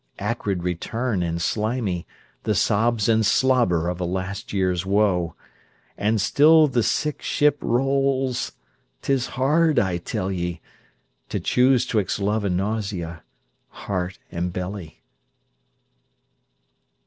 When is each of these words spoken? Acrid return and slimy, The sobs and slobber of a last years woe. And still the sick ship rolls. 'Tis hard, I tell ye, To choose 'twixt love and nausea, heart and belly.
Acrid 0.17 0.63
return 0.63 1.21
and 1.21 1.39
slimy, 1.39 2.07
The 2.41 2.55
sobs 2.55 3.07
and 3.07 3.23
slobber 3.23 3.87
of 3.87 4.01
a 4.01 4.03
last 4.03 4.51
years 4.51 4.83
woe. 4.83 5.35
And 5.95 6.19
still 6.19 6.65
the 6.67 6.81
sick 6.81 7.21
ship 7.21 7.59
rolls. 7.61 8.53
'Tis 9.03 9.27
hard, 9.37 9.77
I 9.77 9.97
tell 9.99 10.31
ye, 10.31 10.59
To 11.29 11.39
choose 11.39 11.85
'twixt 11.85 12.19
love 12.19 12.43
and 12.43 12.57
nausea, 12.57 13.21
heart 13.69 14.17
and 14.31 14.51
belly. 14.51 15.03